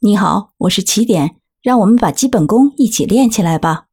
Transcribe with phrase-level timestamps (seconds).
[0.00, 3.86] 你好，我是起点，让我们把基本功一起练起来吧。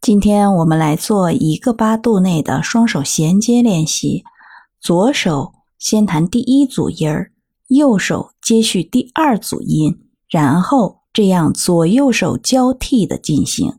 [0.00, 4.24] 今天我们来做一个八度内的双手衔接练习。
[4.80, 7.30] 左手先弹第一组音儿，
[7.68, 9.96] 右手接续第二组音，
[10.28, 13.74] 然后这样左右手交替的进行。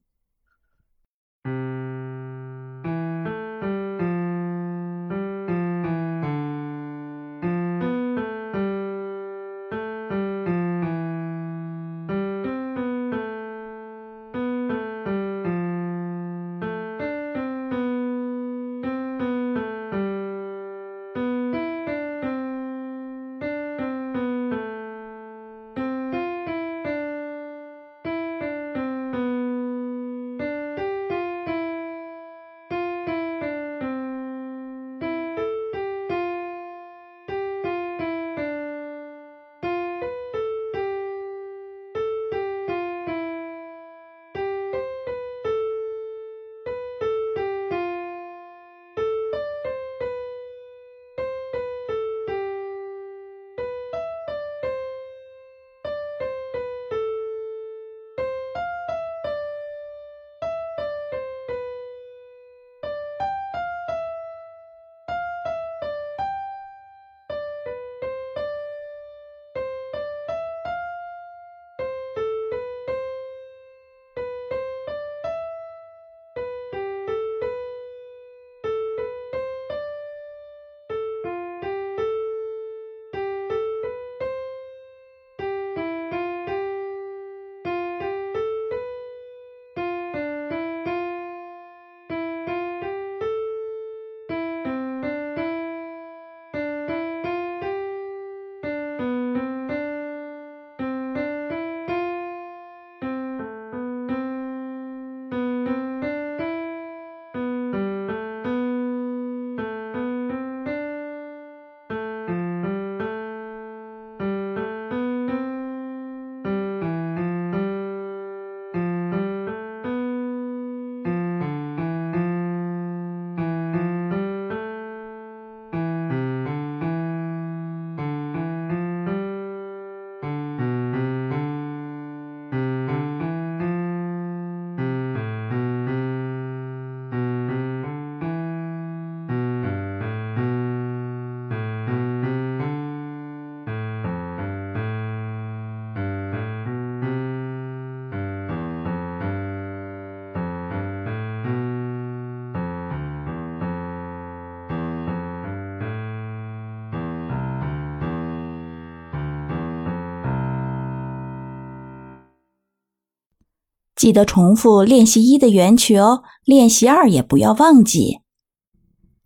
[163.98, 168.20] 记得重复练习一的原曲哦，练习二也不要忘记。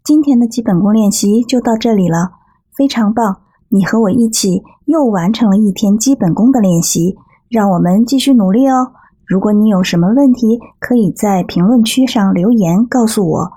[0.02, 2.32] 今天的基本功练习就到这里了，
[2.78, 3.42] 非常棒！
[3.68, 7.18] 你和我一起又完成了一天基本功的练习，
[7.50, 8.94] 让我们继续努力哦。
[9.26, 13.52] 如果你有什么问题，可以在评论区上留言告诉我。